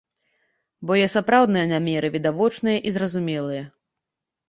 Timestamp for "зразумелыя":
2.99-3.63